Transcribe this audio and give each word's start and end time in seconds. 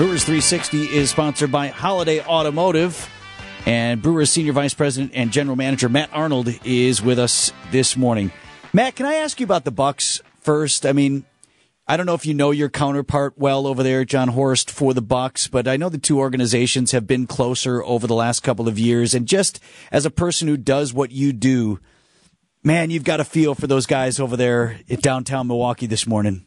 Brewers 0.00 0.24
360 0.24 0.96
is 0.96 1.10
sponsored 1.10 1.52
by 1.52 1.68
Holiday 1.68 2.22
Automotive. 2.22 3.06
And 3.66 4.00
Brewers 4.00 4.30
Senior 4.30 4.54
Vice 4.54 4.72
President 4.72 5.12
and 5.14 5.30
General 5.30 5.56
Manager 5.56 5.90
Matt 5.90 6.08
Arnold 6.14 6.48
is 6.64 7.02
with 7.02 7.18
us 7.18 7.52
this 7.70 7.98
morning. 7.98 8.32
Matt, 8.72 8.96
can 8.96 9.04
I 9.04 9.16
ask 9.16 9.38
you 9.38 9.44
about 9.44 9.66
the 9.66 9.70
Bucks 9.70 10.22
first? 10.40 10.86
I 10.86 10.94
mean, 10.94 11.26
I 11.86 11.98
don't 11.98 12.06
know 12.06 12.14
if 12.14 12.24
you 12.24 12.32
know 12.32 12.50
your 12.50 12.70
counterpart 12.70 13.34
well 13.36 13.66
over 13.66 13.82
there, 13.82 14.06
Jon 14.06 14.28
Horst, 14.28 14.70
for 14.70 14.94
the 14.94 15.02
Bucks, 15.02 15.48
but 15.48 15.68
I 15.68 15.76
know 15.76 15.90
the 15.90 15.98
two 15.98 16.18
organizations 16.18 16.92
have 16.92 17.06
been 17.06 17.26
closer 17.26 17.84
over 17.84 18.06
the 18.06 18.14
last 18.14 18.42
couple 18.42 18.68
of 18.68 18.78
years. 18.78 19.12
And 19.12 19.28
just 19.28 19.60
as 19.92 20.06
a 20.06 20.10
person 20.10 20.48
who 20.48 20.56
does 20.56 20.94
what 20.94 21.10
you 21.10 21.34
do, 21.34 21.78
man, 22.64 22.88
you've 22.88 23.04
got 23.04 23.20
a 23.20 23.24
feel 23.24 23.54
for 23.54 23.66
those 23.66 23.84
guys 23.84 24.18
over 24.18 24.38
there 24.38 24.80
at 24.88 25.02
downtown 25.02 25.46
Milwaukee 25.46 25.84
this 25.84 26.06
morning. 26.06 26.46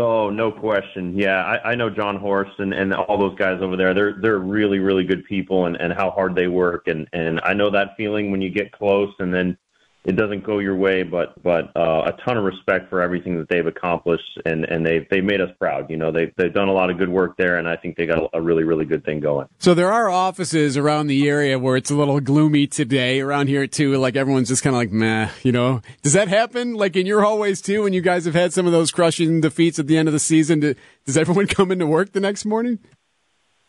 Oh, 0.00 0.30
no 0.30 0.52
question. 0.52 1.18
Yeah, 1.18 1.42
I, 1.44 1.72
I 1.72 1.74
know 1.74 1.90
Jon 1.90 2.16
Horst 2.16 2.52
and, 2.58 2.72
and 2.72 2.94
all 2.94 3.18
those 3.18 3.36
guys 3.36 3.60
over 3.60 3.76
there. 3.76 3.94
They're 3.94 4.14
they're 4.20 4.38
really 4.38 4.78
really 4.78 5.02
good 5.02 5.24
people 5.24 5.66
and, 5.66 5.74
and 5.76 5.92
how 5.92 6.10
hard 6.12 6.36
they 6.36 6.46
work 6.46 6.86
and 6.86 7.08
and 7.12 7.40
I 7.42 7.52
know 7.52 7.68
that 7.70 7.96
feeling 7.96 8.30
when 8.30 8.40
you 8.40 8.48
get 8.48 8.70
close 8.70 9.12
and 9.18 9.34
then 9.34 9.58
it 10.04 10.16
doesn't 10.16 10.44
go 10.44 10.58
your 10.58 10.76
way, 10.76 11.02
but 11.02 11.40
but 11.42 11.76
uh, 11.76 12.04
a 12.06 12.12
ton 12.24 12.38
of 12.38 12.44
respect 12.44 12.88
for 12.88 13.02
everything 13.02 13.36
that 13.38 13.48
they've 13.48 13.66
accomplished, 13.66 14.40
and 14.46 14.64
and 14.64 14.86
they 14.86 15.06
they 15.10 15.20
made 15.20 15.40
us 15.40 15.50
proud. 15.58 15.90
You 15.90 15.96
know, 15.96 16.12
they 16.12 16.32
they've 16.36 16.52
done 16.52 16.68
a 16.68 16.72
lot 16.72 16.88
of 16.88 16.98
good 16.98 17.08
work 17.08 17.36
there, 17.36 17.56
and 17.56 17.68
I 17.68 17.76
think 17.76 17.96
they 17.96 18.06
got 18.06 18.30
a 18.32 18.40
really 18.40 18.64
really 18.64 18.84
good 18.84 19.04
thing 19.04 19.20
going. 19.20 19.48
So 19.58 19.74
there 19.74 19.92
are 19.92 20.08
offices 20.08 20.76
around 20.76 21.08
the 21.08 21.28
area 21.28 21.58
where 21.58 21.76
it's 21.76 21.90
a 21.90 21.96
little 21.96 22.20
gloomy 22.20 22.66
today. 22.66 23.20
Around 23.20 23.48
here 23.48 23.66
too, 23.66 23.96
like 23.98 24.16
everyone's 24.16 24.48
just 24.48 24.62
kind 24.62 24.74
of 24.74 24.78
like 24.78 24.92
meh. 24.92 25.30
You 25.42 25.52
know, 25.52 25.82
does 26.02 26.12
that 26.12 26.28
happen 26.28 26.74
like 26.74 26.96
in 26.96 27.04
your 27.04 27.22
hallways 27.22 27.60
too? 27.60 27.82
When 27.82 27.92
you 27.92 28.00
guys 28.00 28.24
have 28.24 28.34
had 28.34 28.52
some 28.52 28.66
of 28.66 28.72
those 28.72 28.90
crushing 28.90 29.40
defeats 29.40 29.78
at 29.78 29.88
the 29.88 29.98
end 29.98 30.08
of 30.08 30.12
the 30.12 30.20
season, 30.20 30.60
do, 30.60 30.74
does 31.04 31.18
everyone 31.18 31.46
come 31.48 31.72
into 31.72 31.86
work 31.86 32.12
the 32.12 32.20
next 32.20 32.44
morning? 32.44 32.78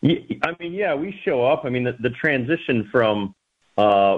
I 0.02 0.56
mean, 0.58 0.72
yeah, 0.72 0.94
we 0.94 1.14
show 1.24 1.44
up. 1.44 1.64
I 1.64 1.68
mean, 1.68 1.84
the, 1.84 1.94
the 2.00 2.08
transition 2.08 2.88
from 2.90 3.34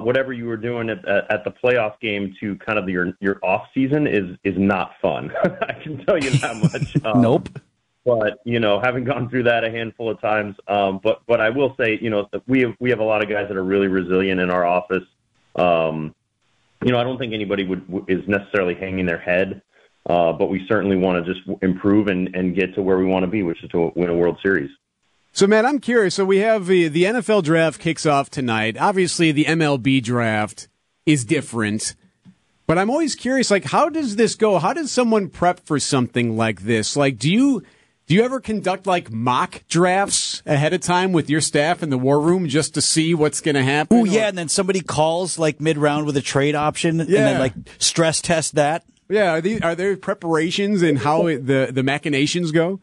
whatever 0.00 0.32
you 0.32 0.46
were 0.46 0.56
doing 0.56 0.90
at, 0.90 1.06
at, 1.06 1.30
at 1.30 1.44
the 1.44 1.50
playoff 1.50 1.98
game 2.00 2.34
to 2.40 2.56
kind 2.56 2.78
of 2.78 2.88
your 2.88 3.12
your 3.20 3.38
off 3.42 3.66
season 3.74 4.06
is 4.06 4.36
is 4.44 4.54
not 4.56 4.92
fun. 5.00 5.32
I 5.62 5.74
can 5.74 6.04
tell 6.04 6.18
you 6.18 6.30
that 6.30 6.56
much. 6.56 6.96
Um, 7.04 7.20
nope. 7.20 7.48
But 8.04 8.38
you 8.44 8.58
know, 8.58 8.80
having 8.80 9.04
gone 9.04 9.28
through 9.28 9.44
that 9.44 9.64
a 9.64 9.70
handful 9.70 10.10
of 10.10 10.20
times, 10.20 10.56
um, 10.66 11.00
but 11.02 11.22
but 11.26 11.40
I 11.40 11.50
will 11.50 11.74
say, 11.78 11.98
you 12.00 12.10
know, 12.10 12.28
we 12.46 12.60
have 12.60 12.74
we 12.80 12.90
have 12.90 12.98
a 12.98 13.04
lot 13.04 13.22
of 13.22 13.28
guys 13.28 13.46
that 13.48 13.56
are 13.56 13.64
really 13.64 13.88
resilient 13.88 14.40
in 14.40 14.50
our 14.50 14.64
office. 14.64 15.04
Um, 15.56 16.14
you 16.84 16.90
know, 16.90 16.98
I 16.98 17.04
don't 17.04 17.18
think 17.18 17.32
anybody 17.32 17.64
would 17.64 18.04
is 18.08 18.26
necessarily 18.26 18.74
hanging 18.74 19.06
their 19.06 19.18
head, 19.18 19.62
uh, 20.08 20.32
but 20.32 20.50
we 20.50 20.66
certainly 20.66 20.96
want 20.96 21.24
to 21.24 21.32
just 21.32 21.46
improve 21.62 22.08
and 22.08 22.34
and 22.34 22.56
get 22.56 22.74
to 22.74 22.82
where 22.82 22.98
we 22.98 23.04
want 23.04 23.22
to 23.22 23.28
be, 23.28 23.44
which 23.44 23.62
is 23.62 23.70
to 23.70 23.92
win 23.94 24.10
a 24.10 24.16
World 24.16 24.38
Series. 24.42 24.70
So, 25.32 25.46
man, 25.46 25.64
I'm 25.64 25.78
curious. 25.78 26.14
So, 26.14 26.24
we 26.24 26.38
have 26.38 26.66
the, 26.66 26.88
the 26.88 27.04
NFL 27.04 27.42
draft 27.42 27.80
kicks 27.80 28.06
off 28.06 28.30
tonight. 28.30 28.76
Obviously, 28.78 29.32
the 29.32 29.46
MLB 29.46 30.02
draft 30.02 30.68
is 31.06 31.24
different. 31.24 31.94
But 32.66 32.78
I'm 32.78 32.90
always 32.90 33.14
curious, 33.14 33.50
like, 33.50 33.64
how 33.64 33.88
does 33.88 34.16
this 34.16 34.34
go? 34.34 34.58
How 34.58 34.72
does 34.72 34.90
someone 34.90 35.28
prep 35.28 35.60
for 35.60 35.78
something 35.80 36.36
like 36.36 36.62
this? 36.62 36.96
Like, 36.96 37.18
do 37.18 37.30
you 37.30 37.62
do 38.06 38.14
you 38.14 38.24
ever 38.24 38.40
conduct 38.40 38.86
like 38.86 39.10
mock 39.10 39.62
drafts 39.68 40.42
ahead 40.44 40.72
of 40.72 40.80
time 40.80 41.12
with 41.12 41.30
your 41.30 41.40
staff 41.40 41.82
in 41.82 41.90
the 41.90 41.98
war 41.98 42.20
room 42.20 42.48
just 42.48 42.74
to 42.74 42.82
see 42.82 43.14
what's 43.14 43.40
going 43.40 43.54
to 43.54 43.62
happen? 43.62 43.96
Oh 43.96 44.04
yeah, 44.04 44.28
and 44.28 44.36
then 44.36 44.48
somebody 44.48 44.80
calls 44.80 45.38
like 45.38 45.60
mid 45.60 45.78
round 45.78 46.06
with 46.06 46.16
a 46.16 46.22
trade 46.22 46.54
option, 46.54 46.98
yeah. 46.98 47.04
and 47.04 47.08
then 47.08 47.38
like 47.38 47.54
stress 47.78 48.20
test 48.20 48.54
that. 48.56 48.84
Yeah, 49.08 49.32
are, 49.32 49.40
these, 49.40 49.60
are 49.60 49.74
there 49.74 49.96
preparations 49.96 50.82
and 50.82 50.98
how 50.98 51.28
oh. 51.28 51.38
the 51.38 51.70
the 51.72 51.82
machinations 51.82 52.52
go? 52.52 52.80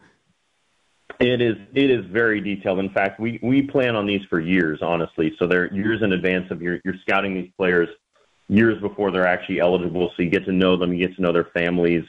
It 1.19 1.41
is 1.41 1.57
it 1.73 1.89
is 1.89 2.05
very 2.05 2.39
detailed. 2.39 2.79
In 2.79 2.91
fact, 2.91 3.19
we 3.19 3.39
we 3.43 3.63
plan 3.63 3.95
on 3.95 4.05
these 4.05 4.21
for 4.29 4.39
years, 4.39 4.79
honestly. 4.81 5.35
So 5.37 5.47
they're 5.47 5.73
years 5.73 6.01
in 6.01 6.13
advance 6.13 6.49
of 6.49 6.61
your 6.61 6.79
you're 6.85 6.95
scouting 7.01 7.33
these 7.33 7.51
players 7.57 7.89
years 8.47 8.79
before 8.81 9.11
they're 9.11 9.27
actually 9.27 9.59
eligible. 9.59 10.11
So 10.15 10.23
you 10.23 10.29
get 10.29 10.45
to 10.45 10.53
know 10.53 10.77
them, 10.77 10.93
you 10.93 11.07
get 11.07 11.15
to 11.17 11.21
know 11.21 11.33
their 11.33 11.49
families, 11.53 12.03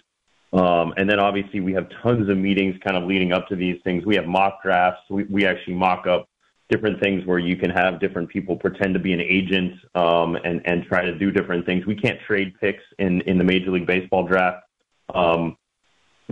um, 0.52 0.94
and 0.96 1.10
then 1.10 1.18
obviously 1.18 1.58
we 1.58 1.72
have 1.72 1.88
tons 2.02 2.28
of 2.28 2.38
meetings 2.38 2.76
kind 2.84 2.96
of 2.96 3.04
leading 3.04 3.32
up 3.32 3.48
to 3.48 3.56
these 3.56 3.80
things. 3.82 4.06
We 4.06 4.14
have 4.14 4.26
mock 4.26 4.62
drafts. 4.62 5.02
We 5.10 5.24
we 5.24 5.44
actually 5.44 5.74
mock 5.74 6.06
up 6.06 6.28
different 6.68 7.02
things 7.02 7.26
where 7.26 7.40
you 7.40 7.56
can 7.56 7.70
have 7.70 7.98
different 7.98 8.28
people 8.28 8.54
pretend 8.54 8.94
to 8.94 9.00
be 9.00 9.12
an 9.12 9.20
agent 9.20 9.74
um, 9.96 10.36
and 10.36 10.62
and 10.66 10.84
try 10.84 11.04
to 11.04 11.18
do 11.18 11.32
different 11.32 11.66
things. 11.66 11.84
We 11.84 11.96
can't 11.96 12.20
trade 12.28 12.54
picks 12.60 12.84
in 13.00 13.22
in 13.22 13.38
the 13.38 13.44
Major 13.44 13.72
League 13.72 13.86
Baseball 13.86 14.24
draft. 14.24 14.64
Um, 15.12 15.56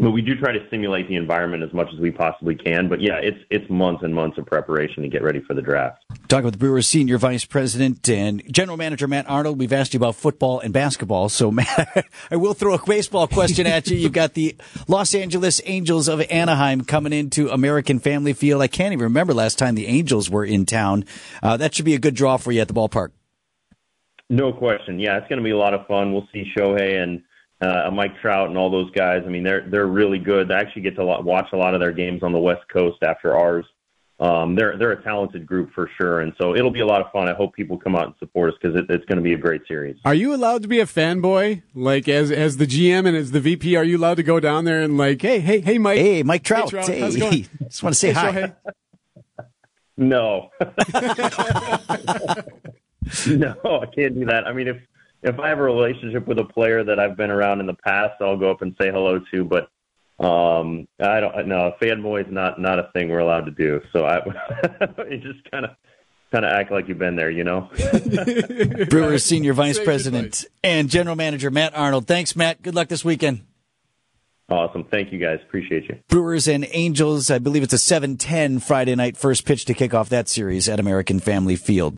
we 0.00 0.22
do 0.22 0.34
try 0.36 0.52
to 0.52 0.60
simulate 0.70 1.08
the 1.08 1.16
environment 1.16 1.62
as 1.62 1.72
much 1.72 1.88
as 1.92 2.00
we 2.00 2.10
possibly 2.10 2.54
can. 2.54 2.88
But 2.88 3.00
yeah, 3.00 3.16
it's 3.16 3.38
it's 3.50 3.68
months 3.70 4.02
and 4.02 4.14
months 4.14 4.38
of 4.38 4.46
preparation 4.46 5.02
to 5.02 5.08
get 5.08 5.22
ready 5.22 5.40
for 5.40 5.54
the 5.54 5.62
draft. 5.62 6.04
Talking 6.28 6.44
with 6.44 6.54
the 6.54 6.58
Brewers 6.58 6.86
senior 6.86 7.18
vice 7.18 7.44
president 7.44 8.08
and 8.08 8.42
general 8.52 8.76
manager 8.76 9.08
Matt 9.08 9.28
Arnold, 9.28 9.58
we've 9.58 9.72
asked 9.72 9.94
you 9.94 9.98
about 9.98 10.14
football 10.14 10.60
and 10.60 10.72
basketball. 10.72 11.28
So 11.28 11.50
Matt, 11.58 12.06
I 12.30 12.36
will 12.36 12.54
throw 12.54 12.74
a 12.74 12.84
baseball 12.84 13.26
question 13.26 13.66
at 13.66 13.88
you. 13.88 13.96
You've 13.96 14.12
got 14.12 14.34
the 14.34 14.56
Los 14.86 15.14
Angeles 15.14 15.60
Angels 15.64 16.08
of 16.08 16.20
Anaheim 16.30 16.82
coming 16.82 17.12
into 17.12 17.50
American 17.50 17.98
Family 17.98 18.32
Field. 18.32 18.62
I 18.62 18.68
can't 18.68 18.92
even 18.92 19.04
remember 19.04 19.34
last 19.34 19.58
time 19.58 19.74
the 19.74 19.86
Angels 19.86 20.30
were 20.30 20.44
in 20.44 20.66
town. 20.66 21.04
Uh, 21.42 21.56
that 21.56 21.74
should 21.74 21.84
be 21.84 21.94
a 21.94 21.98
good 21.98 22.14
draw 22.14 22.36
for 22.36 22.52
you 22.52 22.60
at 22.60 22.68
the 22.68 22.74
ballpark. 22.74 23.10
No 24.30 24.52
question. 24.52 24.98
Yeah, 24.98 25.16
it's 25.16 25.28
going 25.28 25.38
to 25.38 25.44
be 25.44 25.52
a 25.52 25.56
lot 25.56 25.72
of 25.72 25.86
fun. 25.86 26.12
We'll 26.12 26.28
see 26.32 26.44
Shohei 26.56 27.02
and 27.02 27.22
uh, 27.60 27.90
Mike 27.92 28.20
Trout 28.20 28.48
and 28.48 28.56
all 28.56 28.70
those 28.70 28.90
guys. 28.92 29.22
I 29.26 29.28
mean, 29.28 29.42
they're 29.42 29.66
they're 29.68 29.86
really 29.86 30.18
good. 30.18 30.48
They 30.48 30.54
actually 30.54 30.82
get 30.82 30.96
to 30.96 31.04
watch 31.04 31.48
a 31.52 31.56
lot 31.56 31.74
of 31.74 31.80
their 31.80 31.92
games 31.92 32.22
on 32.22 32.32
the 32.32 32.38
West 32.38 32.62
Coast 32.72 33.02
after 33.02 33.36
ours. 33.36 33.64
Um, 34.20 34.56
they're 34.56 34.76
they're 34.76 34.92
a 34.92 35.02
talented 35.02 35.46
group 35.46 35.72
for 35.72 35.88
sure, 35.96 36.20
and 36.20 36.32
so 36.40 36.54
it'll 36.54 36.72
be 36.72 36.80
a 36.80 36.86
lot 36.86 37.00
of 37.00 37.12
fun. 37.12 37.28
I 37.28 37.34
hope 37.34 37.54
people 37.54 37.78
come 37.78 37.94
out 37.94 38.06
and 38.06 38.14
support 38.18 38.52
us 38.52 38.58
because 38.60 38.76
it, 38.76 38.86
it's 38.88 39.04
going 39.04 39.18
to 39.18 39.22
be 39.22 39.32
a 39.32 39.38
great 39.38 39.62
series. 39.68 39.96
Are 40.04 40.14
you 40.14 40.34
allowed 40.34 40.62
to 40.62 40.68
be 40.68 40.80
a 40.80 40.86
fanboy? 40.86 41.62
Like 41.72 42.08
as 42.08 42.32
as 42.32 42.56
the 42.56 42.66
GM 42.66 43.06
and 43.06 43.16
as 43.16 43.30
the 43.30 43.38
VP, 43.38 43.76
are 43.76 43.84
you 43.84 43.96
allowed 43.96 44.16
to 44.16 44.24
go 44.24 44.40
down 44.40 44.64
there 44.64 44.80
and 44.82 44.98
like, 44.98 45.22
hey, 45.22 45.38
hey, 45.38 45.60
hey, 45.60 45.78
Mike, 45.78 45.98
hey, 45.98 46.24
Mike 46.24 46.42
Trout, 46.42 46.64
hey, 46.64 46.70
Trout 46.70 46.88
hey. 46.88 47.00
how's 47.00 47.14
it 47.14 47.20
going? 47.20 47.46
just 47.68 47.82
want 47.82 47.94
to 47.94 47.98
say 47.98 48.12
hey, 48.12 48.52
hi. 49.38 49.46
no, 49.96 50.50
no, 53.28 53.54
I 53.64 53.86
can't 53.86 54.14
do 54.14 54.24
that. 54.26 54.44
I 54.46 54.52
mean, 54.52 54.66
if 54.66 54.78
if 55.22 55.38
I 55.38 55.48
have 55.48 55.58
a 55.58 55.62
relationship 55.62 56.26
with 56.26 56.38
a 56.38 56.44
player 56.44 56.84
that 56.84 56.98
I've 56.98 57.16
been 57.16 57.30
around 57.30 57.60
in 57.60 57.66
the 57.66 57.74
past, 57.74 58.14
I'll 58.20 58.36
go 58.36 58.50
up 58.50 58.62
and 58.62 58.74
say 58.80 58.90
hello 58.90 59.20
to. 59.32 59.44
But 59.44 59.68
um, 60.24 60.86
I 61.00 61.20
don't 61.20 61.48
know. 61.48 61.74
Fanboy 61.80 62.26
is 62.26 62.32
not 62.32 62.60
not 62.60 62.78
a 62.78 62.90
thing 62.92 63.08
we're 63.08 63.18
allowed 63.18 63.46
to 63.46 63.50
do. 63.50 63.80
So 63.92 64.04
I 64.04 64.20
you 65.10 65.18
just 65.18 65.48
kind 65.50 65.64
of 65.64 65.70
kind 66.30 66.44
of 66.44 66.52
act 66.52 66.70
like 66.70 66.88
you've 66.88 66.98
been 66.98 67.16
there, 67.16 67.30
you 67.30 67.44
know. 67.44 67.70
Brewers 68.90 69.24
senior 69.24 69.54
vice 69.54 69.78
president 69.78 70.44
and 70.62 70.90
general 70.90 71.16
manager 71.16 71.50
Matt 71.50 71.76
Arnold. 71.76 72.06
Thanks, 72.06 72.36
Matt. 72.36 72.62
Good 72.62 72.74
luck 72.74 72.88
this 72.88 73.04
weekend. 73.04 73.44
Awesome. 74.50 74.84
Thank 74.84 75.12
you 75.12 75.18
guys. 75.18 75.40
Appreciate 75.46 75.84
you. 75.90 75.98
Brewers 76.08 76.48
and 76.48 76.66
Angels. 76.72 77.30
I 77.30 77.38
believe 77.38 77.62
it's 77.62 77.74
a 77.74 77.76
7-10 77.76 78.62
Friday 78.62 78.94
night 78.94 79.14
first 79.18 79.44
pitch 79.44 79.66
to 79.66 79.74
kick 79.74 79.92
off 79.92 80.08
that 80.08 80.26
series 80.26 80.70
at 80.70 80.80
American 80.80 81.20
Family 81.20 81.54
Field. 81.54 81.96